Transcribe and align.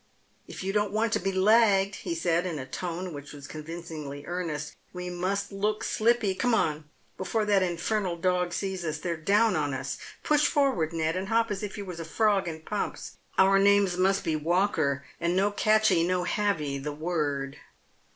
"If 0.47 0.63
you 0.63 0.73
don't 0.73 0.91
want 0.91 1.13
to 1.13 1.19
be 1.19 1.31
lagged," 1.31 1.97
he 1.97 2.15
said, 2.15 2.47
in 2.47 2.57
a 2.57 2.65
tone 2.65 3.13
which 3.13 3.33
was 3.33 3.45
con 3.47 3.63
vincingly 3.63 4.23
earnest," 4.25 4.75
we 4.93 5.11
must 5.11 5.51
look 5.51 5.83
slippy. 5.83 6.33
Come 6.33 6.55
on, 6.55 6.89
before 7.17 7.45
that 7.45 7.61
infernal 7.61 8.17
dog 8.17 8.51
sees 8.51 8.83
us. 8.83 8.97
They're 8.97 9.15
down 9.15 9.55
on 9.55 9.75
us. 9.75 9.99
Push 10.23 10.47
forwards, 10.47 10.91
Ned, 10.95 11.15
and 11.15 11.27
hop 11.27 11.51
as 11.51 11.61
if 11.61 11.77
you 11.77 11.85
was 11.85 11.99
a 11.99 12.03
frog 12.05 12.47
in 12.47 12.61
pumps. 12.61 13.15
Our 13.37 13.59
names 13.59 13.95
must 13.95 14.23
be 14.23 14.35
Walker, 14.35 15.05
and 15.19 15.35
no 15.35 15.51
catchee 15.51 16.03
no 16.03 16.23
havee 16.23 16.79
the 16.83 16.93
word." 16.93 17.57